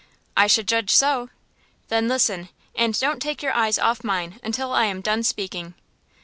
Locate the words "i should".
0.35-0.67